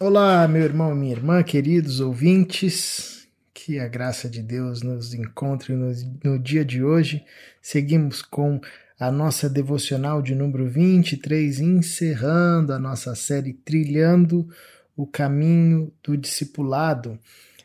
Olá, 0.00 0.46
meu 0.46 0.62
irmão 0.62 0.92
e 0.92 0.94
minha 0.94 1.12
irmã, 1.12 1.42
queridos 1.42 1.98
ouvintes, 1.98 3.26
que 3.52 3.80
a 3.80 3.88
graça 3.88 4.30
de 4.30 4.40
Deus 4.40 4.80
nos 4.80 5.12
encontre 5.12 5.74
no, 5.74 5.90
no, 6.22 6.38
dia 6.38 6.64
de 6.64 6.84
hoje. 6.84 7.24
Seguimos 7.60 8.22
com 8.22 8.60
a 8.96 9.10
nossa 9.10 9.50
devocional 9.50 10.22
de 10.22 10.36
número 10.36 10.68
23, 10.70 11.58
encerrando 11.58 12.72
a 12.72 12.78
nossa 12.78 13.16
série 13.16 13.52
Trilhando 13.52 14.48
o 14.96 15.04
Caminho 15.04 15.92
do 16.00 16.16
Discipulado. 16.16 17.18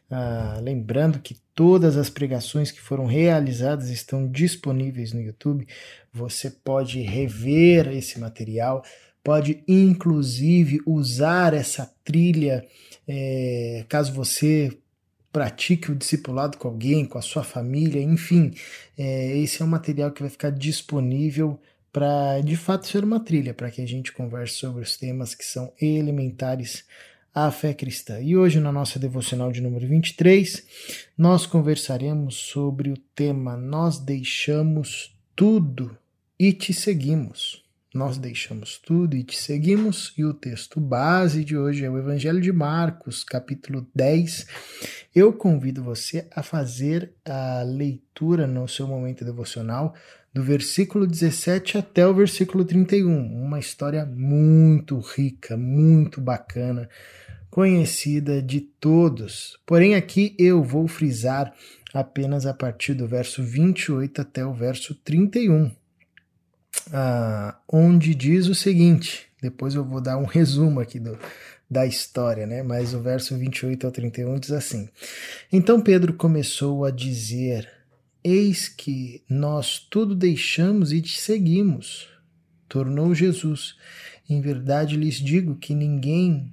Ah, 0.10 0.60
lembrando 0.60 1.20
que 1.20 1.38
todas 1.54 1.98
as 1.98 2.10
pregações 2.10 2.72
que 2.72 2.82
foram 2.82 3.06
realizadas 3.06 3.90
estão 3.90 4.28
disponíveis 4.28 5.14
no 5.14 5.22
YouTube. 5.22 5.68
Você 6.12 6.50
pode 6.50 7.00
rever 7.00 7.90
esse 7.90 8.20
material 8.20 8.84
pode 9.24 9.64
inclusive 9.68 10.82
usar 10.86 11.54
essa 11.54 11.92
trilha 12.04 12.66
é, 13.08 13.86
caso 13.88 14.14
você 14.14 14.78
pratique 15.32 15.92
o 15.92 15.96
discipulado 15.96 16.58
com 16.58 16.68
alguém, 16.68 17.06
com 17.06 17.18
a 17.18 17.22
sua 17.22 17.44
família, 17.44 18.02
enfim, 18.02 18.54
é, 18.98 19.36
esse 19.38 19.62
é 19.62 19.66
um 19.66 19.68
material 19.68 20.12
que 20.12 20.22
vai 20.22 20.30
ficar 20.30 20.52
disponível 20.52 21.60
para 21.92 22.40
de 22.42 22.56
fato 22.56 22.88
ser 22.88 23.04
uma 23.04 23.20
trilha 23.20 23.54
para 23.54 23.72
que 23.72 23.82
a 23.82 23.88
gente 23.88 24.12
converse 24.12 24.56
sobre 24.56 24.84
os 24.84 24.96
temas 24.96 25.34
que 25.34 25.46
são 25.46 25.74
elementares 25.82 26.84
à 27.34 27.50
fé 27.52 27.74
cristã. 27.74 28.20
E 28.22 28.38
hoje, 28.38 28.60
na 28.60 28.72
nossa 28.72 29.00
devocional 29.00 29.52
de 29.52 29.62
número 29.62 29.88
23, 29.88 30.66
nós 31.18 31.48
conversaremos 31.48 32.36
sobre 32.36 32.92
o 32.92 32.98
tema 33.16 33.58
Nós 33.58 33.98
deixamos 33.98 35.16
tudo 35.36 35.98
e 36.38 36.54
te 36.54 36.74
seguimos. 36.74 37.63
Nós 37.94 38.18
deixamos 38.18 38.80
tudo 38.80 39.16
e 39.16 39.24
te 39.24 39.38
seguimos, 39.38 40.14
e 40.18 40.26
o 40.26 40.34
texto 40.34 40.80
base 40.80 41.46
de 41.46 41.56
hoje 41.56 41.86
é 41.86 41.90
o 41.92 42.00
Evangelho 42.00 42.42
de 42.42 42.52
Marcos, 42.52 43.24
capítulo 43.24 43.88
10. 43.94 44.48
Eu 45.14 45.32
convido 45.32 45.84
você 45.84 46.28
a 46.36 46.42
fazer 46.42 47.14
a 47.24 47.62
leitura 47.62 48.48
no 48.48 48.68
seu 48.68 48.88
momento 48.88 49.24
devocional 49.24 49.94
do 50.34 50.42
versículo 50.42 51.06
17 51.06 51.78
até 51.78 52.08
o 52.08 52.16
versículo 52.16 52.66
31. 52.66 53.16
Uma 53.32 53.60
história 53.60 54.04
muito 54.08 54.98
rica, 54.98 55.56
muito 55.56 56.20
bacana, 56.20 56.90
conhecida 57.52 58.42
de 58.42 58.60
todos. 58.60 59.60
Porém, 59.68 59.94
aqui 59.94 60.36
eu 60.40 60.64
vou 60.64 60.88
frisar 60.88 61.54
apenas 61.94 62.48
a 62.48 62.56
partir 62.56 62.96
do 62.96 63.08
verso 63.08 63.44
28 63.44 64.20
até 64.20 64.44
o 64.44 64.52
verso 64.52 64.96
31 64.96 65.72
ah, 66.92 67.58
onde 67.72 68.16
diz 68.16 68.48
o 68.48 68.56
seguinte: 68.56 69.28
depois 69.42 69.76
eu 69.76 69.84
vou 69.84 70.02
dar 70.02 70.18
um 70.18 70.26
resumo 70.26 70.80
aqui 70.80 71.00
do, 71.00 71.18
da 71.70 71.86
história, 71.86 72.46
né? 72.46 72.64
Mas 72.64 72.94
o 72.94 73.02
verso 73.02 73.38
28 73.38 73.86
ao 73.86 73.92
31 73.92 74.40
diz 74.40 74.52
assim: 74.52 74.88
Então 75.52 75.82
Pedro 75.82 76.14
começou 76.14 76.86
a 76.86 76.92
dizer: 76.92 77.70
Eis 78.24 78.68
que 78.68 79.24
nós 79.30 79.80
tudo 79.80 80.16
deixamos 80.16 80.92
e 80.92 81.02
te 81.02 81.20
seguimos. 81.20 82.08
Tornou 82.70 83.14
Jesus: 83.14 83.76
Em 84.30 84.42
verdade 84.42 84.98
lhes 84.98 85.16
digo 85.16 85.56
que 85.56 85.76
ninguém 85.76 86.52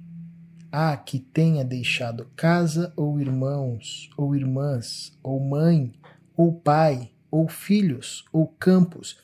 há 0.71 0.95
que 0.95 1.19
tenha 1.19 1.65
deixado 1.65 2.29
casa, 2.35 2.93
ou 2.95 3.19
irmãos, 3.19 4.09
ou 4.15 4.35
irmãs, 4.35 5.17
ou 5.21 5.39
mãe, 5.39 5.93
ou 6.35 6.53
pai, 6.53 7.11
ou 7.29 7.47
filhos, 7.47 8.23
ou 8.31 8.47
campos 8.47 9.17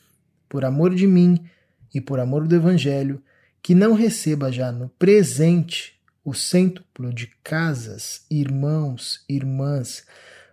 por 0.50 0.66
amor 0.66 0.94
de 0.94 1.08
mim 1.08 1.40
e 1.94 2.02
por 2.02 2.20
amor 2.20 2.48
do 2.48 2.56
Evangelho, 2.56 3.22
que 3.62 3.76
não 3.76 3.94
receba 3.94 4.52
já 4.52 4.72
no 4.72 4.90
presente 4.90 6.00
o 6.23 6.34
cêntuplo 6.34 7.14
de 7.14 7.28
casas, 7.44 8.26
irmãos, 8.30 9.23
irmãs, 9.30 10.06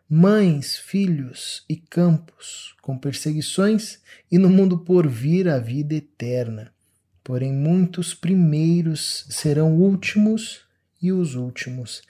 mães, 0.09 0.77
filhos 0.77 1.65
e 1.69 1.77
campos, 1.77 2.77
com 2.81 2.97
perseguições, 2.97 3.99
e 4.31 4.39
no 4.39 4.49
mundo 4.49 4.79
por 4.79 5.09
vir 5.09 5.49
a 5.49 5.59
vida 5.59 5.95
eterna. 5.95 6.73
Porém, 7.25 7.53
muitos 7.53 8.15
primeiros 8.15 9.27
serão 9.31 9.75
últimos, 9.75 10.61
e 11.03 11.11
os 11.11 11.35
últimos 11.35 12.03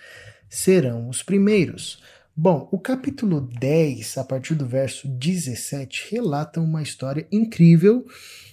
serão 0.49 1.09
os 1.09 1.23
primeiros. 1.23 2.03
Bom, 2.37 2.69
o 2.73 2.81
capítulo 2.81 3.41
10, 3.41 4.19
a 4.19 4.25
partir 4.25 4.57
do 4.57 4.67
verso 4.67 5.07
17, 5.07 6.09
relata 6.11 6.61
uma 6.61 6.83
história 6.83 7.29
incrível 7.31 8.05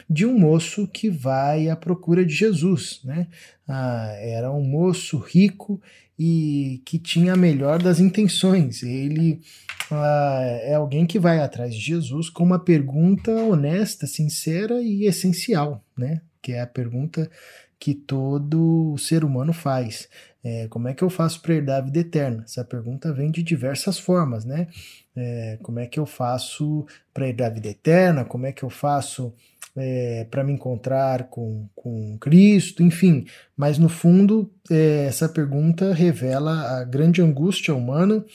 de 0.08 0.24
um 0.24 0.38
moço 0.38 0.88
que 0.88 1.09
vai 1.09 1.68
à 1.68 1.75
procura 1.75 2.24
de 2.24 2.31
Jesus. 2.31 3.02
Né? 3.03 3.25
Ah, 3.68 4.14
era 4.20 4.52
um 4.52 4.64
moço 4.64 5.18
rico 5.18 5.81
e 6.18 6.80
que 6.86 7.00
tinha 7.00 7.34
a 7.34 7.36
melhor 7.36 7.81
das 7.81 8.00
intenções. 8.00 8.84
Ele 8.84 9.41
ah, 9.90 10.59
é 10.62 10.75
alguém 10.75 11.08
que 11.08 11.18
vai 11.18 11.40
atrás 11.40 11.74
de 11.74 11.81
Jesus 11.81 12.30
com 12.30 12.44
uma 12.44 12.59
pergunta 12.59 13.31
honesta, 13.31 14.06
sincera 14.06 14.80
e 14.80 15.08
essencial, 15.08 15.84
né? 15.97 16.22
que 16.40 16.52
é 16.52 16.62
a 16.62 16.68
pergunta 16.68 17.31
que 17.80 17.96
todo 17.96 18.96
ser 19.00 19.24
humano 19.24 19.53
faz. 19.53 20.08
É, 20.44 20.68
como 20.68 20.88
é 20.88 20.94
que 20.94 21.03
eu 21.03 21.09
faço 21.09 21.41
para 21.41 21.53
herdar 21.53 21.78
a 21.78 21.81
vida 21.81 22.00
eterna? 22.00 22.44
Essa 22.44 22.63
pergunta 22.66 23.13
vem 23.13 23.29
de 23.29 23.44
diversas 23.44 24.00
formas, 24.00 24.44
né? 24.44 24.68
É, 25.16 25.59
como 25.62 25.79
é 25.79 25.85
que 25.85 26.00
eu 26.00 26.06
faço 26.06 26.85
para 27.13 27.28
herdar 27.28 27.47
a 27.52 27.53
vida 27.53 27.68
eterna? 27.68 28.25
Como 28.25 28.46
é 28.46 28.52
que 28.52 28.63
eu 28.63 28.69
faço 28.69 29.34
é, 29.75 30.25
para 30.31 30.44
me 30.44 30.52
encontrar 30.52 31.25
com, 31.25 31.68
com 31.75 32.18
Cristo? 32.18 32.81
Enfim, 32.81 33.25
mas 33.56 33.78
no 33.78 33.88
fundo, 33.88 34.52
é, 34.69 35.06
essa 35.06 35.29
pergunta 35.29 35.94
revela 35.94 36.79
a 36.79 36.84
grande 36.84 37.22
angústia 37.22 37.75
humana, 37.75 38.25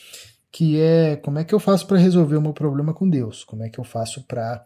que 0.49 0.79
é 0.79 1.17
como 1.17 1.39
é 1.39 1.43
que 1.43 1.53
eu 1.53 1.59
faço 1.59 1.87
para 1.87 1.97
resolver 1.97 2.37
o 2.37 2.41
meu 2.41 2.53
problema 2.53 2.93
com 2.93 3.09
Deus? 3.09 3.43
Como 3.43 3.63
é 3.63 3.69
que 3.69 3.79
eu 3.79 3.83
faço 3.83 4.23
para 4.23 4.65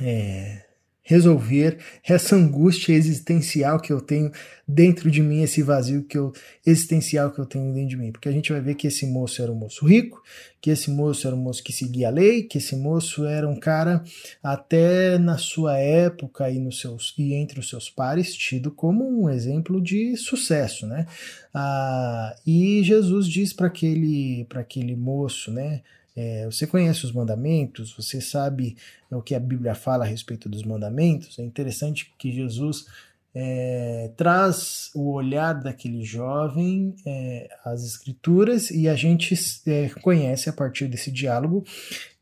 é, 0.00 0.64
resolver 1.06 1.78
essa 2.04 2.34
angústia 2.34 2.92
existencial 2.92 3.78
que 3.78 3.92
eu 3.92 4.00
tenho 4.00 4.32
dentro 4.66 5.08
de 5.08 5.22
mim, 5.22 5.40
esse 5.40 5.62
vazio 5.62 6.02
que 6.02 6.18
eu, 6.18 6.32
existencial 6.66 7.30
que 7.30 7.38
eu 7.38 7.46
tenho 7.46 7.72
dentro 7.72 7.90
de 7.90 7.96
mim. 7.96 8.10
Porque 8.10 8.28
a 8.28 8.32
gente 8.32 8.50
vai 8.50 8.60
ver 8.60 8.74
que 8.74 8.88
esse 8.88 9.06
moço 9.06 9.40
era 9.40 9.52
um 9.52 9.54
moço 9.54 9.86
rico, 9.86 10.20
que 10.60 10.68
esse 10.68 10.90
moço 10.90 11.24
era 11.24 11.36
um 11.36 11.38
moço 11.38 11.62
que 11.62 11.72
seguia 11.72 12.08
a 12.08 12.10
lei, 12.10 12.42
que 12.42 12.58
esse 12.58 12.74
moço 12.74 13.24
era 13.24 13.48
um 13.48 13.54
cara 13.54 14.02
até 14.42 15.16
na 15.16 15.38
sua 15.38 15.78
época 15.78 16.50
e, 16.50 16.58
nos 16.58 16.80
seus, 16.80 17.14
e 17.16 17.34
entre 17.34 17.60
os 17.60 17.68
seus 17.68 17.88
pares 17.88 18.34
tido 18.34 18.72
como 18.72 19.08
um 19.08 19.30
exemplo 19.30 19.80
de 19.80 20.16
sucesso, 20.16 20.88
né? 20.88 21.06
Ah, 21.54 22.34
e 22.44 22.82
Jesus 22.82 23.28
diz 23.28 23.52
para 23.52 23.68
aquele, 23.68 24.44
aquele 24.56 24.96
moço, 24.96 25.52
né? 25.52 25.82
É, 26.16 26.46
você 26.46 26.66
conhece 26.66 27.04
os 27.04 27.12
mandamentos, 27.12 27.94
você 27.94 28.20
sabe 28.20 28.76
o 29.10 29.20
que 29.20 29.34
a 29.34 29.40
Bíblia 29.40 29.74
fala 29.74 30.04
a 30.04 30.08
respeito 30.08 30.48
dos 30.48 30.62
mandamentos. 30.62 31.38
É 31.38 31.42
interessante 31.42 32.10
que 32.18 32.32
Jesus 32.32 32.86
é, 33.34 34.10
traz 34.16 34.90
o 34.94 35.12
olhar 35.12 35.52
daquele 35.52 36.02
jovem 36.02 36.96
é, 37.04 37.50
às 37.62 37.84
Escrituras 37.84 38.70
e 38.70 38.88
a 38.88 38.94
gente 38.94 39.34
é, 39.66 39.90
conhece 40.00 40.48
a 40.48 40.54
partir 40.54 40.88
desse 40.88 41.12
diálogo, 41.12 41.62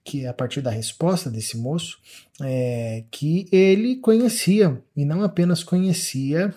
que 0.03 0.27
a 0.27 0.35
partir 0.35 0.61
da 0.61 0.71
resposta 0.71 1.31
desse 1.31 1.57
moço, 1.57 1.99
é, 2.43 3.05
que 3.13 3.47
ele 3.53 3.97
conhecia 3.97 4.83
e 4.97 5.05
não 5.05 5.23
apenas 5.23 5.63
conhecia 5.63 6.53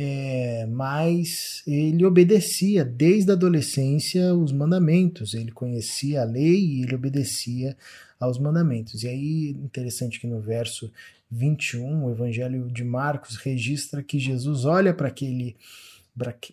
é, 0.00 0.64
mas 0.66 1.60
ele 1.66 2.04
obedecia 2.04 2.84
desde 2.84 3.32
a 3.32 3.34
adolescência 3.34 4.32
os 4.32 4.52
mandamentos, 4.52 5.34
ele 5.34 5.50
conhecia 5.50 6.22
a 6.22 6.24
lei 6.24 6.56
e 6.56 6.82
ele 6.82 6.94
obedecia 6.94 7.76
aos 8.20 8.38
mandamentos. 8.38 9.02
E 9.02 9.08
aí, 9.08 9.50
interessante 9.50 10.20
que 10.20 10.28
no 10.28 10.40
verso 10.40 10.92
21, 11.28 12.04
o 12.04 12.10
Evangelho 12.12 12.70
de 12.70 12.84
Marcos 12.84 13.36
registra 13.38 14.00
que 14.00 14.20
Jesus 14.20 14.64
olha 14.64 14.94
para 14.94 15.08
aquele 15.08 15.56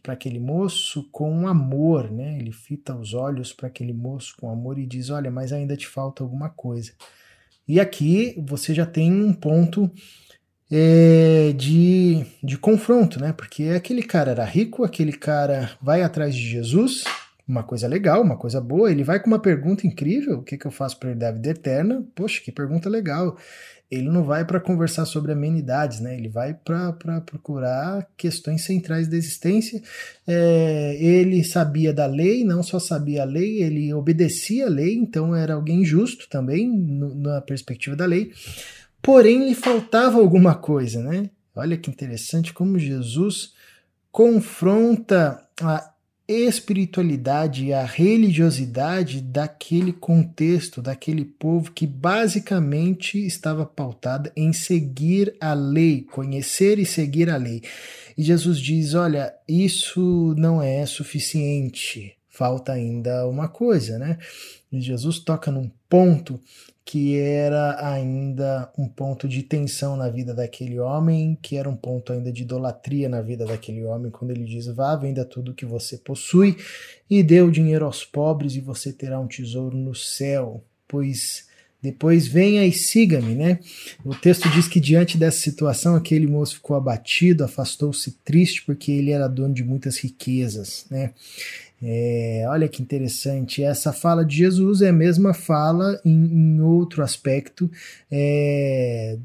para 0.03 0.13
aquele 0.13 0.39
moço 0.39 1.07
com 1.11 1.47
amor, 1.47 2.11
né? 2.11 2.37
Ele 2.39 2.51
fita 2.51 2.95
os 2.95 3.15
olhos 3.15 3.51
para 3.51 3.67
aquele 3.67 3.93
moço 3.93 4.35
com 4.39 4.49
amor 4.49 4.77
e 4.77 4.85
diz: 4.85 5.09
Olha, 5.09 5.31
mas 5.31 5.51
ainda 5.51 5.75
te 5.75 5.87
falta 5.87 6.23
alguma 6.23 6.49
coisa. 6.49 6.91
E 7.67 7.79
aqui 7.79 8.35
você 8.47 8.73
já 8.75 8.85
tem 8.85 9.11
um 9.11 9.33
ponto 9.33 9.89
é, 10.71 11.53
de, 11.55 12.25
de 12.43 12.57
confronto, 12.57 13.19
né? 13.19 13.33
Porque 13.33 13.65
aquele 13.65 14.03
cara 14.03 14.31
era 14.31 14.43
rico, 14.43 14.83
aquele 14.83 15.13
cara 15.13 15.71
vai 15.81 16.01
atrás 16.01 16.35
de 16.35 16.41
Jesus, 16.41 17.03
uma 17.47 17.63
coisa 17.63 17.87
legal, 17.87 18.21
uma 18.21 18.37
coisa 18.37 18.59
boa, 18.59 18.91
ele 18.91 19.03
vai 19.03 19.19
com 19.19 19.27
uma 19.27 19.39
pergunta 19.39 19.85
incrível: 19.85 20.39
o 20.39 20.43
que, 20.43 20.57
que 20.57 20.65
eu 20.65 20.71
faço 20.71 20.99
para 20.99 21.11
herdar 21.11 21.29
a 21.29 21.33
vida 21.33 21.49
eterna? 21.49 22.03
Poxa, 22.15 22.41
que 22.43 22.51
pergunta 22.51 22.89
legal. 22.89 23.37
Ele 23.89 24.09
não 24.09 24.23
vai 24.23 24.43
para 24.43 24.59
conversar 24.59 25.05
sobre 25.05 25.31
amenidades, 25.31 25.99
né? 25.99 26.17
Ele 26.17 26.27
vai 26.27 26.55
para 26.55 27.21
procurar 27.21 28.07
questões 28.17 28.63
centrais 28.63 29.07
da 29.07 29.15
existência. 29.15 29.79
É, 30.25 30.97
ele 30.99 31.43
sabia 31.43 31.93
da 31.93 32.07
lei, 32.07 32.43
não 32.43 32.63
só 32.63 32.79
sabia 32.79 33.21
a 33.21 33.25
lei, 33.25 33.61
ele 33.61 33.93
obedecia 33.93 34.65
a 34.65 34.69
lei, 34.69 34.95
então 34.95 35.35
era 35.35 35.53
alguém 35.53 35.85
justo 35.85 36.27
também, 36.27 36.67
no, 36.67 37.13
na 37.13 37.41
perspectiva 37.41 37.95
da 37.95 38.07
lei 38.07 38.31
porém 39.05 39.47
lhe 39.47 39.53
faltava 39.53 40.17
alguma 40.17 40.55
coisa, 40.55 40.99
né? 40.99 41.29
Olha 41.55 41.77
que 41.77 41.91
interessante 41.91 42.51
como 42.51 42.79
Jesus 42.79 43.53
confronta 44.11 45.47
a 45.61 45.91
espiritualidade 46.27 47.65
e 47.65 47.73
a 47.73 47.85
religiosidade 47.85 49.21
daquele 49.21 49.93
contexto, 49.93 50.81
daquele 50.81 51.23
povo 51.23 51.71
que 51.71 51.85
basicamente 51.85 53.23
estava 53.23 53.63
pautada 53.63 54.33
em 54.35 54.51
seguir 54.51 55.35
a 55.39 55.53
lei, 55.53 56.01
conhecer 56.01 56.79
e 56.79 56.85
seguir 56.85 57.29
a 57.29 57.37
lei. 57.37 57.61
E 58.17 58.23
Jesus 58.23 58.59
diz: 58.59 58.95
olha, 58.95 59.31
isso 59.47 60.33
não 60.35 60.63
é 60.63 60.83
suficiente, 60.87 62.17
falta 62.35 62.73
ainda 62.73 63.25
uma 63.27 63.47
coisa, 63.47 63.97
né? 63.97 64.17
E 64.71 64.81
Jesus 64.81 65.19
toca 65.19 65.49
num 65.49 65.71
ponto 65.89 66.39
que 66.83 67.17
era 67.17 67.83
ainda 67.83 68.71
um 68.77 68.87
ponto 68.87 69.27
de 69.27 69.41
tensão 69.41 69.95
na 69.95 70.09
vida 70.09 70.35
daquele 70.35 70.79
homem, 70.79 71.37
que 71.41 71.55
era 71.55 71.67
um 71.67 71.75
ponto 71.75 72.13
ainda 72.13 72.31
de 72.31 72.43
idolatria 72.43 73.09
na 73.09 73.21
vida 73.21 73.45
daquele 73.45 73.83
homem, 73.83 74.11
quando 74.11 74.31
ele 74.31 74.43
diz: 74.43 74.67
Vá, 74.67 74.95
venda 74.95 75.25
tudo 75.25 75.53
que 75.53 75.65
você 75.65 75.97
possui 75.97 76.57
e 77.09 77.23
dê 77.23 77.41
o 77.41 77.49
dinheiro 77.49 77.85
aos 77.85 78.03
pobres, 78.03 78.55
e 78.55 78.59
você 78.59 78.91
terá 78.91 79.19
um 79.19 79.27
tesouro 79.27 79.75
no 79.75 79.95
céu, 79.95 80.63
pois 80.87 81.47
depois 81.81 82.27
venha 82.27 82.65
e 82.65 82.71
siga-me, 82.71 83.35
né? 83.35 83.59
O 84.03 84.15
texto 84.15 84.49
diz 84.49 84.67
que 84.67 84.79
diante 84.79 85.19
dessa 85.19 85.39
situação, 85.39 85.95
aquele 85.95 86.25
moço 86.25 86.55
ficou 86.55 86.75
abatido, 86.75 87.43
afastou-se 87.43 88.11
triste, 88.23 88.63
porque 88.65 88.91
ele 88.91 89.11
era 89.11 89.27
dono 89.27 89.53
de 89.53 89.63
muitas 89.63 89.97
riquezas, 89.99 90.87
né? 90.89 91.13
É, 91.87 92.45
olha 92.47 92.67
que 92.67 92.81
interessante, 92.81 93.63
essa 93.63 93.93
fala 93.93 94.25
de 94.25 94.37
Jesus 94.37 94.81
é 94.81 94.89
a 94.89 94.93
mesma 94.93 95.35
fala 95.35 96.01
em, 96.03 96.55
em 96.55 96.59
outro 96.59 97.03
aspecto 97.03 97.69
é, 98.09 99.19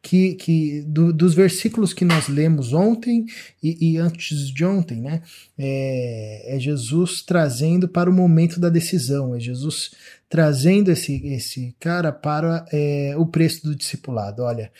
que, 0.00 0.34
que 0.34 0.82
do, 0.82 1.12
dos 1.12 1.34
versículos 1.34 1.92
que 1.92 2.04
nós 2.04 2.28
lemos 2.28 2.72
ontem 2.72 3.26
e, 3.60 3.94
e 3.94 3.98
antes 3.98 4.48
de 4.48 4.64
ontem, 4.64 5.00
né? 5.00 5.22
É, 5.58 6.54
é, 6.54 6.60
Jesus 6.60 7.20
trazendo 7.20 7.88
para 7.88 8.08
o 8.08 8.12
momento 8.12 8.60
da 8.60 8.68
decisão, 8.68 9.34
é 9.34 9.40
Jesus 9.40 9.90
trazendo 10.28 10.88
esse, 10.88 11.26
esse 11.26 11.74
cara 11.80 12.12
para 12.12 12.64
é, 12.72 13.14
o 13.16 13.26
preço 13.26 13.64
do 13.64 13.74
discipulado. 13.74 14.42
Olha, 14.42 14.70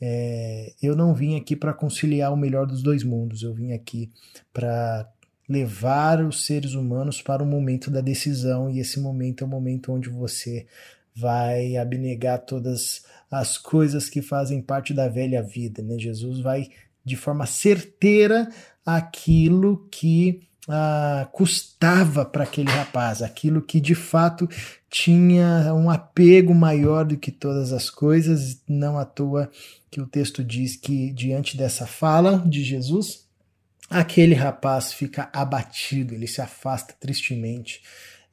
é, 0.00 0.72
eu 0.80 0.94
não 0.94 1.12
vim 1.12 1.36
aqui 1.36 1.56
para 1.56 1.72
conciliar 1.72 2.32
o 2.32 2.36
melhor 2.36 2.66
dos 2.66 2.84
dois 2.84 3.02
mundos, 3.02 3.42
eu 3.42 3.52
vim 3.52 3.72
aqui 3.72 4.10
para 4.52 5.08
levar 5.52 6.24
os 6.24 6.46
seres 6.46 6.72
humanos 6.72 7.20
para 7.20 7.42
o 7.42 7.46
momento 7.46 7.90
da 7.90 8.00
decisão, 8.00 8.70
e 8.70 8.80
esse 8.80 8.98
momento 8.98 9.44
é 9.44 9.46
o 9.46 9.50
momento 9.50 9.92
onde 9.92 10.08
você 10.08 10.66
vai 11.14 11.76
abnegar 11.76 12.38
todas 12.38 13.04
as 13.30 13.58
coisas 13.58 14.08
que 14.08 14.22
fazem 14.22 14.62
parte 14.62 14.94
da 14.94 15.08
velha 15.08 15.42
vida. 15.42 15.82
Né? 15.82 15.98
Jesus 15.98 16.40
vai 16.40 16.70
de 17.04 17.16
forma 17.16 17.44
certeira 17.44 18.48
aquilo 18.84 19.86
que 19.90 20.48
ah, 20.68 21.28
custava 21.32 22.24
para 22.24 22.44
aquele 22.44 22.70
rapaz, 22.70 23.20
aquilo 23.20 23.60
que 23.60 23.78
de 23.80 23.94
fato 23.94 24.48
tinha 24.88 25.74
um 25.74 25.90
apego 25.90 26.54
maior 26.54 27.04
do 27.04 27.16
que 27.16 27.30
todas 27.30 27.72
as 27.72 27.90
coisas, 27.90 28.62
não 28.66 28.98
à 28.98 29.04
toa 29.04 29.50
que 29.90 30.00
o 30.00 30.06
texto 30.06 30.42
diz 30.42 30.76
que 30.76 31.12
diante 31.12 31.56
dessa 31.56 31.86
fala 31.86 32.38
de 32.46 32.64
Jesus, 32.64 33.26
aquele 33.92 34.34
rapaz 34.34 34.92
fica 34.92 35.28
abatido, 35.32 36.14
ele 36.14 36.26
se 36.26 36.40
afasta 36.40 36.94
tristemente, 36.98 37.82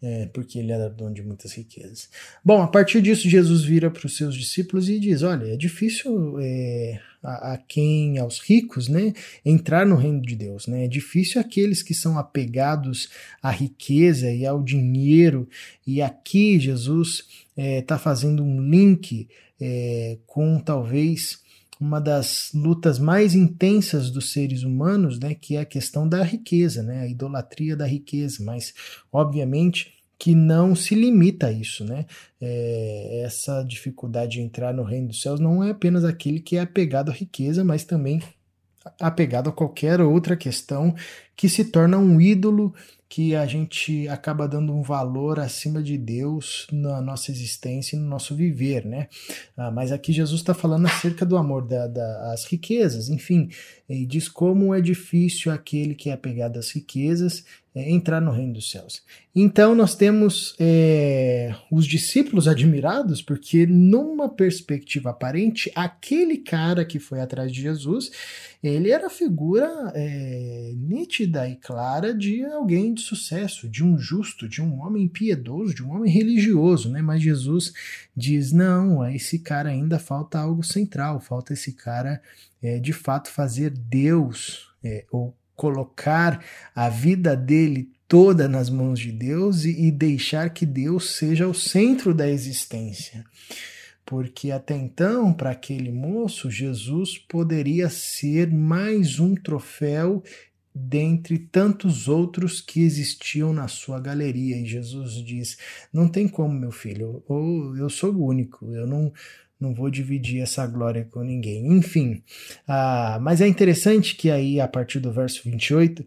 é, 0.02 0.28
porque 0.28 0.60
ele 0.60 0.72
era 0.72 0.90
dono 0.90 1.14
de 1.14 1.22
muitas 1.22 1.54
riquezas. 1.54 2.10
Bom, 2.44 2.62
a 2.62 2.68
partir 2.68 3.02
disso, 3.02 3.30
Jesus 3.30 3.64
vira 3.64 3.92
para 3.92 4.06
os 4.06 4.16
seus 4.16 4.36
discípulos 4.36 4.88
e 4.88 5.00
diz: 5.00 5.24
Olha, 5.24 5.54
é 5.54 5.58
difícil 5.58 6.40
é, 6.40 7.00
a, 7.22 7.54
a, 7.54 7.58
quem, 7.58 8.18
aos 8.18 8.40
ricos, 8.40 8.88
né, 8.88 9.14
entrar 9.46 9.86
no 9.86 9.98
reino 9.98 10.22
de 10.22 10.36
Deus, 10.36 10.68
né? 10.68 10.86
É 10.86 10.88
difícil 10.88 11.42
aqueles 11.42 11.84
que 11.84 11.94
são 11.94 12.18
apegados 12.18 13.10
à 13.44 13.52
riqueza 13.52 14.32
e 14.32 14.46
ao 14.46 14.64
dinheiro. 14.64 15.50
E 15.86 16.02
aqui 16.02 16.60
Jesus 16.60 17.26
está 17.58 17.62
é, 17.62 17.82
tá 17.82 18.00
fazendo 18.00 18.42
um 18.42 18.62
link 18.62 19.28
é, 19.60 20.18
com 20.26 20.60
talvez 20.60 21.42
uma 21.80 22.02
das 22.02 22.52
lutas 22.54 23.00
mais 23.00 23.34
intensas 23.34 24.12
dos 24.12 24.34
seres 24.34 24.64
humanos, 24.64 25.20
né, 25.20 25.34
que 25.34 25.56
é 25.56 25.62
a 25.62 25.66
questão 25.66 26.08
da 26.08 26.22
riqueza, 26.24 26.84
né, 26.84 27.02
a 27.02 27.08
idolatria 27.08 27.76
da 27.76 27.86
riqueza, 27.86 28.44
mas 28.44 28.74
obviamente 29.12 29.94
que 30.20 30.36
não 30.36 30.76
se 30.76 30.94
limita 30.94 31.48
a 31.48 31.52
isso, 31.52 31.86
né? 31.86 32.06
É, 32.42 33.22
essa 33.24 33.64
dificuldade 33.64 34.34
de 34.34 34.42
entrar 34.42 34.74
no 34.74 34.84
reino 34.84 35.08
dos 35.08 35.22
céus 35.22 35.40
não 35.40 35.64
é 35.64 35.70
apenas 35.70 36.04
aquele 36.04 36.42
que 36.42 36.58
é 36.58 36.60
apegado 36.60 37.10
à 37.10 37.14
riqueza, 37.14 37.64
mas 37.64 37.86
também 37.86 38.22
apegado 39.00 39.50
a 39.50 39.54
qualquer 39.54 40.02
outra 40.02 40.36
questão 40.36 40.94
que 41.40 41.48
se 41.48 41.64
torna 41.64 41.98
um 41.98 42.20
ídolo 42.20 42.74
que 43.08 43.34
a 43.34 43.46
gente 43.46 44.10
acaba 44.10 44.46
dando 44.46 44.74
um 44.74 44.84
valor 44.84 45.40
acima 45.40 45.82
de 45.82 45.98
Deus 45.98 46.68
na 46.70 47.02
nossa 47.02 47.32
existência 47.32 47.96
e 47.96 48.00
no 48.00 48.06
nosso 48.06 48.36
viver, 48.36 48.86
né? 48.86 49.08
Ah, 49.56 49.72
mas 49.72 49.94
aqui 49.94 50.12
Jesus 50.12 50.42
está 50.42 50.54
falando 50.54 50.86
acerca 50.86 51.26
do 51.26 51.38
amor 51.38 51.66
das 51.66 51.92
da, 51.94 52.36
riquezas, 52.50 53.08
enfim, 53.08 53.50
e 53.88 54.06
diz 54.06 54.28
como 54.28 54.76
é 54.76 54.82
difícil 54.82 55.50
aquele 55.50 55.96
que 55.96 56.10
é 56.10 56.14
apegado 56.14 56.60
às 56.60 56.72
riquezas 56.72 57.46
é, 57.74 57.90
entrar 57.90 58.20
no 58.20 58.32
reino 58.32 58.54
dos 58.54 58.70
céus. 58.70 59.02
Então 59.34 59.74
nós 59.74 59.96
temos 59.96 60.56
é, 60.60 61.56
os 61.72 61.86
discípulos 61.86 62.48
admirados, 62.48 63.22
porque 63.22 63.66
numa 63.66 64.28
perspectiva 64.28 65.12
aparente, 65.12 65.72
aquele 65.74 66.38
cara 66.38 66.84
que 66.84 67.00
foi 67.00 67.22
atrás 67.22 67.52
de 67.52 67.62
Jesus, 67.62 68.12
ele 68.62 68.92
era 68.92 69.10
figura 69.10 69.68
é, 69.96 70.74
nítida 70.76 71.29
e 71.48 71.56
clara 71.56 72.14
de 72.14 72.44
alguém 72.44 72.94
de 72.94 73.02
sucesso, 73.02 73.70
de 73.70 73.84
um 73.84 73.98
justo, 73.98 74.48
de 74.48 74.62
um 74.62 74.80
homem 74.82 75.08
piedoso, 75.08 75.74
de 75.74 75.84
um 75.84 75.92
homem 75.92 76.12
religioso, 76.12 76.90
né? 76.90 77.02
Mas 77.02 77.22
Jesus 77.22 77.74
diz: 78.16 78.52
não, 78.52 79.02
a 79.02 79.14
esse 79.14 79.40
cara 79.40 79.70
ainda 79.70 80.00
falta 80.00 80.40
algo 80.40 80.64
central, 80.64 81.20
falta 81.20 81.54
esse 81.54 81.74
cara 81.74 82.22
é, 82.62 82.80
de 82.80 82.94
fato 82.94 83.30
fazer 83.30 83.70
Deus 83.70 84.68
é, 84.84 85.06
ou 85.12 85.36
colocar 85.56 86.44
a 86.74 86.90
vida 86.90 87.36
dele 87.36 87.92
toda 88.08 88.48
nas 88.48 88.70
mãos 88.70 89.00
de 89.00 89.12
Deus 89.12 89.66
e, 89.66 89.88
e 89.88 89.92
deixar 89.92 90.50
que 90.50 90.66
Deus 90.66 91.18
seja 91.18 91.48
o 91.48 91.54
centro 91.54 92.14
da 92.14 92.28
existência. 92.28 93.24
Porque 94.10 94.50
até 94.50 94.76
então, 94.76 95.32
para 95.32 95.52
aquele 95.52 95.92
moço, 95.92 96.50
Jesus 96.50 97.20
poderia 97.20 97.90
ser 97.90 98.52
mais 98.52 99.20
um 99.20 99.36
troféu 99.36 100.24
dentre 100.74 101.38
tantos 101.38 102.08
outros 102.08 102.62
que 102.62 102.82
existiam 102.82 103.54
na 103.54 103.68
sua 103.68 104.00
galeria. 104.00 104.58
E 104.58 104.66
Jesus 104.66 105.14
diz: 105.24 105.58
Não 105.92 106.08
tem 106.08 106.28
como, 106.28 106.54
meu 106.54 106.72
filho, 106.72 107.24
ou 107.28 107.76
eu 107.78 107.90
sou 107.90 108.14
o 108.14 108.26
único, 108.26 108.66
eu 108.74 108.88
não, 108.88 109.12
não 109.60 109.74
vou 109.74 109.90
dividir 109.90 110.42
essa 110.42 110.66
glória 110.66 111.08
com 111.10 111.22
ninguém. 111.22 111.68
Enfim, 111.68 112.24
ah, 112.68 113.20
mas 113.22 113.42
é 113.42 113.48
interessante 113.48 114.16
que 114.16 114.30
aí, 114.30 114.60
a 114.60 114.68
partir 114.68 115.00
do 115.00 115.12
verso 115.12 115.42
28, 115.44 116.06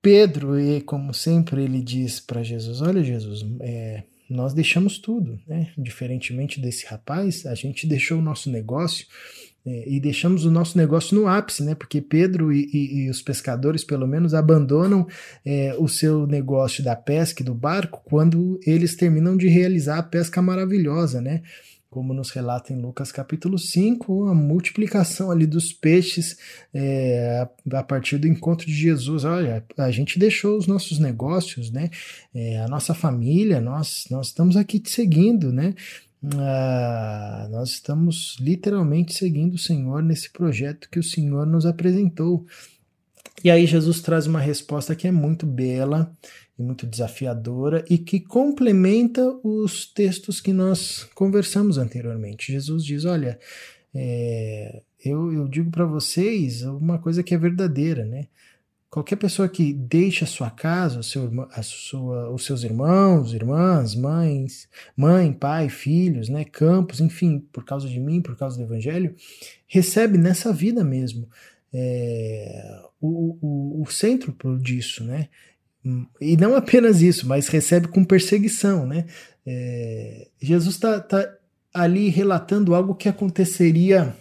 Pedro, 0.00 0.58
e 0.58 0.80
como 0.80 1.12
sempre, 1.12 1.64
ele 1.64 1.82
diz 1.82 2.20
para 2.20 2.42
Jesus: 2.42 2.80
Olha, 2.80 3.02
Jesus, 3.02 3.44
é, 3.60 4.04
nós 4.28 4.54
deixamos 4.54 4.98
tudo, 4.98 5.40
né? 5.46 5.72
Diferentemente 5.76 6.60
desse 6.60 6.86
rapaz, 6.86 7.46
a 7.46 7.54
gente 7.54 7.86
deixou 7.86 8.18
o 8.18 8.22
nosso 8.22 8.50
negócio 8.50 9.06
é, 9.66 9.88
e 9.88 10.00
deixamos 10.00 10.44
o 10.44 10.50
nosso 10.50 10.78
negócio 10.78 11.18
no 11.18 11.26
ápice, 11.26 11.62
né? 11.62 11.74
Porque 11.74 12.00
Pedro 12.00 12.52
e, 12.52 12.68
e, 12.72 13.04
e 13.04 13.10
os 13.10 13.20
pescadores, 13.20 13.84
pelo 13.84 14.06
menos, 14.06 14.34
abandonam 14.34 15.06
é, 15.44 15.74
o 15.78 15.88
seu 15.88 16.26
negócio 16.26 16.82
da 16.82 16.96
pesca 16.96 17.42
e 17.42 17.44
do 17.44 17.54
barco 17.54 18.02
quando 18.04 18.58
eles 18.66 18.96
terminam 18.96 19.36
de 19.36 19.48
realizar 19.48 19.98
a 19.98 20.02
pesca 20.02 20.40
maravilhosa, 20.40 21.20
né? 21.20 21.42
como 21.90 22.12
nos 22.12 22.30
relata 22.30 22.72
em 22.72 22.80
Lucas 22.80 23.10
capítulo 23.10 23.58
5, 23.58 24.28
a 24.28 24.34
multiplicação 24.34 25.30
ali 25.30 25.46
dos 25.46 25.72
peixes 25.72 26.36
é, 26.72 27.48
a 27.72 27.82
partir 27.82 28.18
do 28.18 28.28
encontro 28.28 28.66
de 28.66 28.74
Jesus. 28.74 29.24
Olha, 29.24 29.64
a 29.76 29.90
gente 29.90 30.18
deixou 30.18 30.58
os 30.58 30.66
nossos 30.66 30.98
negócios, 30.98 31.70
né? 31.70 31.90
É, 32.34 32.60
a 32.60 32.68
nossa 32.68 32.92
família, 32.92 33.60
nós, 33.60 34.04
nós 34.10 34.28
estamos 34.28 34.56
aqui 34.56 34.78
te 34.78 34.90
seguindo, 34.90 35.50
né? 35.50 35.74
Ah, 36.34 37.48
nós 37.50 37.70
estamos 37.70 38.36
literalmente 38.40 39.14
seguindo 39.14 39.54
o 39.54 39.58
Senhor 39.58 40.02
nesse 40.02 40.30
projeto 40.30 40.88
que 40.90 40.98
o 40.98 41.02
Senhor 41.02 41.46
nos 41.46 41.64
apresentou. 41.64 42.44
E 43.44 43.50
aí 43.50 43.66
Jesus 43.66 44.00
traz 44.00 44.26
uma 44.26 44.40
resposta 44.40 44.96
que 44.96 45.06
é 45.06 45.12
muito 45.12 45.46
bela 45.46 46.12
e 46.58 46.62
muito 46.62 46.86
desafiadora 46.86 47.84
e 47.88 47.96
que 47.96 48.18
complementa 48.18 49.22
os 49.44 49.86
textos 49.86 50.40
que 50.40 50.52
nós 50.52 51.04
conversamos 51.14 51.78
anteriormente. 51.78 52.52
Jesus 52.52 52.84
diz: 52.84 53.04
Olha, 53.04 53.38
é, 53.94 54.82
eu, 55.04 55.32
eu 55.32 55.46
digo 55.46 55.70
para 55.70 55.84
vocês 55.84 56.62
uma 56.62 56.98
coisa 56.98 57.22
que 57.22 57.34
é 57.34 57.38
verdadeira, 57.38 58.04
né? 58.04 58.26
Qualquer 58.90 59.16
pessoa 59.16 59.48
que 59.48 59.72
deixa 59.72 60.24
a 60.24 60.28
sua 60.28 60.50
casa, 60.50 61.00
o 61.00 61.02
seu, 61.02 61.30
a 61.52 61.62
sua, 61.62 62.30
os 62.30 62.46
seus 62.46 62.64
irmãos, 62.64 63.34
irmãs, 63.34 63.94
mães, 63.94 64.68
mãe, 64.96 65.30
pai, 65.30 65.68
filhos, 65.68 66.30
né, 66.30 66.44
campos, 66.44 66.98
enfim, 66.98 67.38
por 67.52 67.64
causa 67.64 67.86
de 67.86 68.00
mim, 68.00 68.22
por 68.22 68.34
causa 68.34 68.56
do 68.56 68.62
evangelho, 68.62 69.14
recebe 69.66 70.16
nessa 70.16 70.52
vida 70.52 70.82
mesmo 70.82 71.28
é, 71.72 72.80
o, 73.00 73.36
o, 73.40 73.82
o 73.82 73.86
centro 73.90 74.34
disso, 74.58 75.04
né? 75.04 75.28
E 76.20 76.36
não 76.36 76.56
apenas 76.56 77.00
isso, 77.00 77.26
mas 77.26 77.48
recebe 77.48 77.88
com 77.88 78.04
perseguição, 78.04 78.86
né? 78.86 79.06
É, 79.46 80.28
Jesus 80.40 80.74
está 80.74 81.00
tá 81.00 81.34
ali 81.72 82.08
relatando 82.08 82.74
algo 82.74 82.94
que 82.94 83.08
aconteceria 83.08 84.14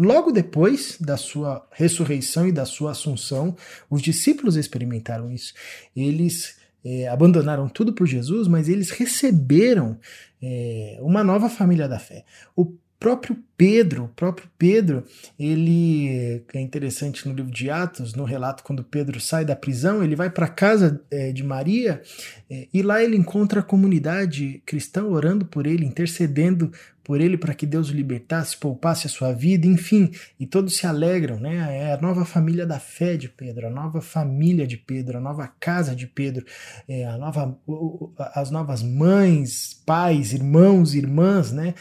logo 0.00 0.32
depois 0.32 0.96
da 0.98 1.18
sua 1.18 1.68
ressurreição 1.70 2.48
e 2.48 2.52
da 2.52 2.64
sua 2.64 2.92
assunção. 2.92 3.54
Os 3.90 4.00
discípulos 4.00 4.56
experimentaram 4.56 5.30
isso. 5.30 5.52
Eles 5.94 6.56
é, 6.82 7.06
abandonaram 7.06 7.68
tudo 7.68 7.92
por 7.92 8.06
Jesus, 8.06 8.48
mas 8.48 8.66
eles 8.66 8.88
receberam 8.88 9.98
é, 10.42 10.96
uma 11.02 11.22
nova 11.22 11.50
família 11.50 11.86
da 11.86 11.98
fé. 11.98 12.24
O 12.56 12.74
próprio 12.98 13.36
Pedro, 13.60 14.04
o 14.04 14.08
próprio 14.08 14.48
Pedro, 14.56 15.04
ele 15.38 16.42
é 16.54 16.60
interessante 16.62 17.28
no 17.28 17.34
livro 17.34 17.52
de 17.52 17.68
Atos, 17.68 18.14
no 18.14 18.24
relato 18.24 18.64
quando 18.64 18.82
Pedro 18.82 19.20
sai 19.20 19.44
da 19.44 19.54
prisão, 19.54 20.02
ele 20.02 20.16
vai 20.16 20.30
para 20.30 20.46
a 20.46 20.48
casa 20.48 20.98
é, 21.10 21.30
de 21.30 21.44
Maria 21.44 22.00
é, 22.48 22.68
e 22.72 22.80
lá 22.80 23.04
ele 23.04 23.18
encontra 23.18 23.60
a 23.60 23.62
comunidade 23.62 24.62
cristã 24.64 25.04
orando 25.04 25.44
por 25.44 25.66
ele, 25.66 25.84
intercedendo 25.84 26.72
por 27.10 27.20
ele 27.20 27.36
para 27.36 27.54
que 27.54 27.66
Deus 27.66 27.90
o 27.90 27.92
libertasse, 27.92 28.56
poupasse 28.56 29.08
a 29.08 29.10
sua 29.10 29.32
vida, 29.32 29.66
enfim, 29.66 30.12
e 30.38 30.46
todos 30.46 30.76
se 30.76 30.86
alegram, 30.86 31.40
né? 31.40 31.78
É 31.78 31.92
a 31.92 32.00
nova 32.00 32.24
família 32.24 32.64
da 32.64 32.78
fé 32.78 33.16
de 33.16 33.28
Pedro, 33.28 33.66
a 33.66 33.70
nova 33.70 34.00
família 34.00 34.64
de 34.64 34.76
Pedro, 34.76 35.18
a 35.18 35.20
nova 35.20 35.48
casa 35.58 35.96
de 35.96 36.06
Pedro, 36.06 36.46
é 36.88 37.04
a 37.04 37.18
nova, 37.18 37.58
as 38.32 38.52
novas 38.52 38.80
mães, 38.80 39.82
pais, 39.84 40.32
irmãos, 40.32 40.94
irmãs, 40.94 41.50
né? 41.50 41.74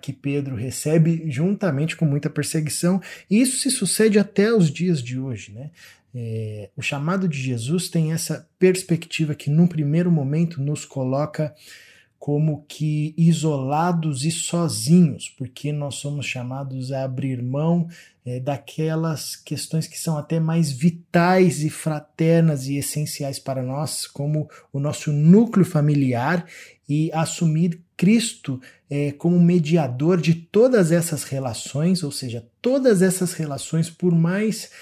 que 0.00 0.12
Pedro 0.12 0.56
recebe 0.56 1.21
juntamente 1.30 1.96
com 1.96 2.04
muita 2.04 2.30
perseguição. 2.30 3.00
E 3.30 3.40
isso 3.40 3.58
se 3.58 3.70
sucede 3.70 4.18
até 4.18 4.52
os 4.52 4.70
dias 4.70 5.02
de 5.02 5.18
hoje, 5.18 5.52
né? 5.52 5.70
É, 6.14 6.68
o 6.76 6.82
chamado 6.82 7.26
de 7.26 7.40
Jesus 7.40 7.88
tem 7.88 8.12
essa 8.12 8.46
perspectiva 8.58 9.34
que, 9.34 9.48
num 9.48 9.66
primeiro 9.66 10.10
momento, 10.10 10.60
nos 10.60 10.84
coloca 10.84 11.54
como 12.18 12.64
que 12.68 13.14
isolados 13.16 14.24
e 14.24 14.30
sozinhos, 14.30 15.28
porque 15.28 15.72
nós 15.72 15.96
somos 15.96 16.24
chamados 16.24 16.92
a 16.92 17.02
abrir 17.02 17.42
mão 17.42 17.88
é, 18.24 18.38
daquelas 18.38 19.34
questões 19.34 19.88
que 19.88 19.98
são 19.98 20.16
até 20.16 20.38
mais 20.38 20.70
vitais 20.70 21.64
e 21.64 21.68
fraternas 21.68 22.68
e 22.68 22.76
essenciais 22.76 23.40
para 23.40 23.60
nós, 23.60 24.06
como 24.06 24.48
o 24.72 24.78
nosso 24.78 25.10
núcleo 25.10 25.66
familiar, 25.66 26.46
e 26.88 27.10
assumir 27.12 27.80
Cristo 28.02 28.60
é, 28.90 29.12
como 29.12 29.38
mediador 29.38 30.20
de 30.20 30.34
todas 30.34 30.90
essas 30.90 31.22
relações, 31.22 32.02
ou 32.02 32.10
seja, 32.10 32.44
todas 32.60 33.00
essas 33.00 33.32
relações, 33.32 33.88
por 33.88 34.12
mais 34.12 34.72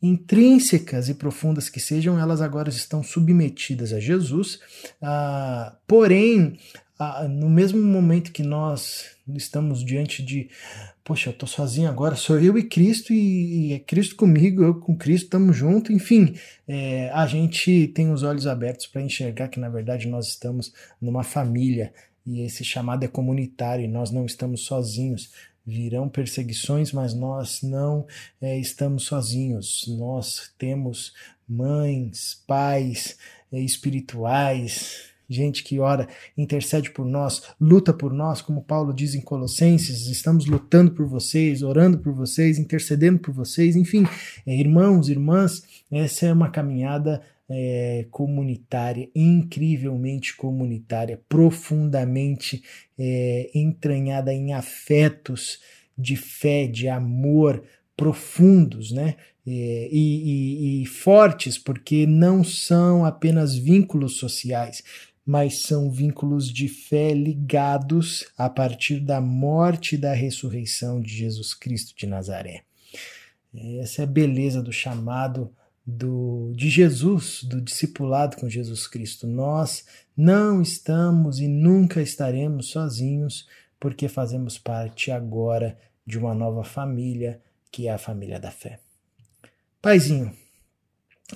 intrínsecas 0.00 1.08
e 1.08 1.14
profundas 1.14 1.68
que 1.68 1.80
sejam, 1.80 2.16
elas 2.20 2.40
agora 2.40 2.68
estão 2.68 3.02
submetidas 3.02 3.92
a 3.92 3.98
Jesus. 3.98 4.60
Ah, 5.02 5.74
porém, 5.88 6.56
ah, 6.96 7.26
no 7.26 7.50
mesmo 7.50 7.82
momento 7.82 8.30
que 8.30 8.44
nós 8.44 9.06
estamos 9.34 9.84
diante 9.84 10.22
de, 10.22 10.48
poxa, 11.02 11.30
eu 11.30 11.32
estou 11.32 11.48
sozinho 11.48 11.88
agora, 11.88 12.14
sou 12.14 12.38
eu 12.38 12.56
e 12.56 12.62
Cristo, 12.62 13.12
e, 13.12 13.70
e, 13.70 13.72
é 13.72 13.80
Cristo 13.80 14.14
comigo, 14.14 14.62
eu 14.62 14.76
com 14.76 14.96
Cristo, 14.96 15.24
estamos 15.24 15.56
juntos, 15.56 15.90
enfim, 15.90 16.36
é, 16.68 17.10
a 17.10 17.26
gente 17.26 17.88
tem 17.88 18.12
os 18.12 18.22
olhos 18.22 18.46
abertos 18.46 18.86
para 18.86 19.02
enxergar 19.02 19.48
que 19.48 19.58
na 19.58 19.68
verdade 19.68 20.06
nós 20.06 20.28
estamos 20.28 20.72
numa 21.02 21.24
família 21.24 21.92
e 22.28 22.42
esse 22.42 22.62
chamado 22.62 23.04
é 23.04 23.08
comunitário 23.08 23.82
e 23.82 23.88
nós 23.88 24.10
não 24.10 24.26
estamos 24.26 24.66
sozinhos. 24.66 25.32
Virão 25.66 26.08
perseguições, 26.08 26.92
mas 26.92 27.14
nós 27.14 27.62
não 27.62 28.06
é, 28.40 28.58
estamos 28.58 29.04
sozinhos. 29.04 29.86
Nós 29.98 30.52
temos 30.58 31.14
mães, 31.48 32.42
pais 32.46 33.16
é, 33.50 33.58
espirituais, 33.58 35.08
gente 35.28 35.64
que 35.64 35.78
ora, 35.78 36.06
intercede 36.36 36.90
por 36.90 37.06
nós, 37.06 37.42
luta 37.58 37.92
por 37.94 38.12
nós, 38.12 38.42
como 38.42 38.62
Paulo 38.62 38.92
diz 38.92 39.14
em 39.14 39.20
Colossenses, 39.20 40.06
estamos 40.06 40.46
lutando 40.46 40.90
por 40.90 41.06
vocês, 41.06 41.62
orando 41.62 41.98
por 41.98 42.12
vocês, 42.12 42.58
intercedendo 42.58 43.18
por 43.18 43.32
vocês, 43.32 43.74
enfim, 43.74 44.06
é, 44.46 44.54
irmãos, 44.54 45.08
irmãs, 45.08 45.62
essa 45.90 46.26
é 46.26 46.32
uma 46.32 46.50
caminhada 46.50 47.22
é, 47.48 48.06
comunitária, 48.10 49.08
incrivelmente 49.14 50.36
comunitária, 50.36 51.20
profundamente 51.28 52.62
é, 52.98 53.50
entranhada 53.54 54.32
em 54.32 54.52
afetos 54.52 55.60
de 55.96 56.14
fé, 56.16 56.66
de 56.66 56.88
amor 56.88 57.64
profundos, 57.96 58.92
né? 58.92 59.16
É, 59.46 59.88
e, 59.90 60.80
e, 60.80 60.82
e, 60.82 60.86
fortes, 60.86 61.56
porque 61.56 62.06
não 62.06 62.44
são 62.44 63.04
apenas 63.04 63.56
vínculos 63.56 64.18
sociais, 64.18 64.84
mas 65.24 65.62
são 65.62 65.90
vínculos 65.90 66.52
de 66.52 66.68
fé 66.68 67.14
ligados 67.14 68.26
a 68.36 68.50
partir 68.50 69.00
da 69.00 69.22
morte 69.22 69.94
e 69.94 69.98
da 69.98 70.12
ressurreição 70.12 71.00
de 71.00 71.16
Jesus 71.16 71.54
Cristo 71.54 71.94
de 71.96 72.06
Nazaré. 72.06 72.62
Essa 73.80 74.02
é 74.02 74.04
a 74.04 74.06
beleza 74.06 74.62
do 74.62 74.72
chamado 74.72 75.50
do, 75.90 76.52
de 76.54 76.68
Jesus, 76.68 77.42
do 77.42 77.62
discipulado 77.62 78.36
com 78.36 78.46
Jesus 78.46 78.86
Cristo. 78.86 79.26
Nós 79.26 79.86
não 80.14 80.60
estamos 80.60 81.40
e 81.40 81.48
nunca 81.48 82.02
estaremos 82.02 82.70
sozinhos, 82.70 83.48
porque 83.80 84.06
fazemos 84.06 84.58
parte 84.58 85.10
agora 85.10 85.78
de 86.06 86.18
uma 86.18 86.34
nova 86.34 86.62
família, 86.62 87.40
que 87.72 87.88
é 87.88 87.92
a 87.92 87.96
família 87.96 88.38
da 88.38 88.50
fé. 88.50 88.80
Paizinho, 89.80 90.36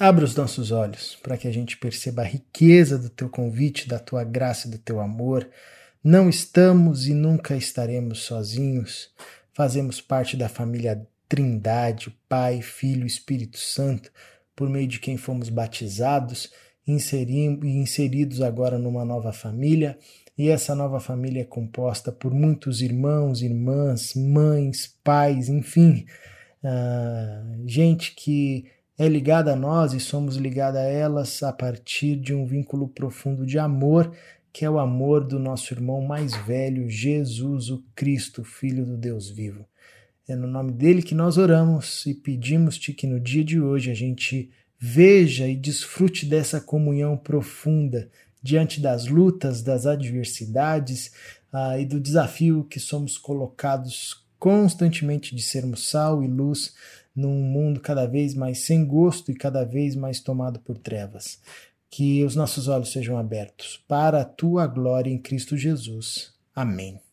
Abra 0.00 0.24
os 0.24 0.34
nossos 0.34 0.70
olhos 0.70 1.18
para 1.22 1.36
que 1.36 1.46
a 1.46 1.52
gente 1.52 1.76
perceba 1.76 2.22
a 2.22 2.24
riqueza 2.24 2.98
do 2.98 3.10
teu 3.10 3.28
convite, 3.28 3.86
da 3.86 3.98
tua 3.98 4.24
graça 4.24 4.66
e 4.66 4.70
do 4.70 4.78
teu 4.78 5.00
amor. 5.00 5.46
Não 6.02 6.30
estamos 6.30 7.06
e 7.06 7.12
nunca 7.12 7.54
estaremos 7.54 8.20
sozinhos. 8.20 9.10
Fazemos 9.52 10.00
parte 10.00 10.34
da 10.34 10.48
família 10.48 11.06
Trindade, 11.28 12.16
Pai, 12.26 12.62
Filho 12.62 13.06
Espírito 13.06 13.58
Santo, 13.58 14.10
por 14.54 14.68
meio 14.68 14.86
de 14.86 15.00
quem 15.00 15.16
fomos 15.16 15.48
batizados 15.48 16.50
e 16.86 16.92
inseridos 16.92 18.42
agora 18.42 18.78
numa 18.78 19.04
nova 19.04 19.32
família. 19.32 19.98
E 20.36 20.48
essa 20.48 20.74
nova 20.74 20.98
família 20.98 21.42
é 21.42 21.44
composta 21.44 22.10
por 22.10 22.32
muitos 22.32 22.80
irmãos, 22.80 23.42
irmãs, 23.42 24.14
mães, 24.14 24.98
pais, 25.04 25.48
enfim, 25.48 26.06
uh, 26.64 27.68
gente 27.68 28.14
que 28.14 28.64
é 28.98 29.08
ligada 29.08 29.52
a 29.52 29.56
nós 29.56 29.92
e 29.92 30.00
somos 30.00 30.36
ligados 30.36 30.80
a 30.80 30.84
elas 30.84 31.42
a 31.42 31.52
partir 31.52 32.16
de 32.16 32.34
um 32.34 32.46
vínculo 32.46 32.88
profundo 32.88 33.44
de 33.44 33.58
amor, 33.58 34.12
que 34.52 34.64
é 34.64 34.70
o 34.70 34.78
amor 34.78 35.24
do 35.24 35.38
nosso 35.38 35.72
irmão 35.72 36.02
mais 36.02 36.34
velho, 36.34 36.88
Jesus, 36.88 37.70
o 37.70 37.82
Cristo, 37.94 38.44
Filho 38.44 38.84
do 38.84 38.96
Deus 38.96 39.28
vivo. 39.28 39.66
É 40.28 40.36
no 40.36 40.46
nome 40.46 40.72
dele 40.72 41.02
que 41.02 41.14
nós 41.14 41.36
oramos 41.36 42.06
e 42.06 42.14
pedimos-te 42.14 42.92
que 42.92 43.06
no 43.06 43.18
dia 43.18 43.44
de 43.44 43.60
hoje 43.60 43.90
a 43.90 43.94
gente 43.94 44.50
veja 44.78 45.46
e 45.48 45.56
desfrute 45.56 46.26
dessa 46.26 46.60
comunhão 46.60 47.16
profunda 47.16 48.08
diante 48.42 48.80
das 48.80 49.06
lutas, 49.06 49.62
das 49.62 49.86
adversidades 49.86 51.12
ah, 51.52 51.78
e 51.78 51.86
do 51.86 52.00
desafio 52.00 52.64
que 52.64 52.80
somos 52.80 53.16
colocados 53.16 54.24
constantemente 54.38 55.36
de 55.36 55.42
sermos 55.42 55.88
sal 55.88 56.22
e 56.22 56.26
luz 56.26 56.74
num 57.14 57.42
mundo 57.42 57.80
cada 57.80 58.06
vez 58.06 58.34
mais 58.34 58.64
sem 58.64 58.84
gosto 58.84 59.30
e 59.30 59.34
cada 59.34 59.64
vez 59.64 59.94
mais 59.94 60.18
tomado 60.18 60.58
por 60.58 60.78
trevas. 60.78 61.38
Que 61.90 62.24
os 62.24 62.34
nossos 62.34 62.68
olhos 62.68 62.90
sejam 62.90 63.18
abertos 63.18 63.84
para 63.86 64.22
a 64.22 64.24
tua 64.24 64.66
glória 64.66 65.10
em 65.10 65.18
Cristo 65.18 65.56
Jesus. 65.56 66.32
Amém. 66.54 67.11